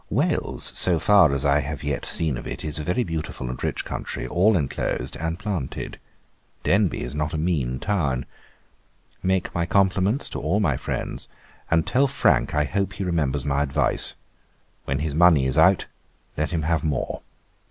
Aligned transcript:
'Wales, 0.09 0.71
so 0.75 0.97
far 0.97 1.31
as 1.31 1.45
I 1.45 1.59
have 1.59 1.83
yet 1.83 2.05
seen 2.07 2.35
of 2.35 2.47
it, 2.47 2.65
is 2.65 2.79
a 2.79 2.83
very 2.83 3.03
beautiful 3.03 3.51
and 3.51 3.63
rich 3.63 3.85
country, 3.85 4.25
all 4.25 4.57
enclosed, 4.57 5.15
and 5.17 5.37
planted. 5.37 5.99
Denbigh 6.63 7.03
is 7.03 7.13
not 7.13 7.35
a 7.35 7.37
mean 7.37 7.77
town. 7.77 8.25
Make 9.21 9.53
my 9.53 9.67
compliments 9.67 10.27
to 10.29 10.39
all 10.39 10.59
my 10.59 10.75
friends, 10.75 11.27
and 11.69 11.85
tell 11.85 12.07
Frank 12.07 12.55
I 12.55 12.63
hope 12.63 12.93
he 12.93 13.03
remembers 13.03 13.45
my 13.45 13.61
advice. 13.61 14.15
When 14.85 14.97
his 14.97 15.13
money 15.13 15.45
is 15.45 15.59
out, 15.59 15.85
let 16.35 16.49
him 16.49 16.63
have 16.63 16.83
more. 16.83 17.21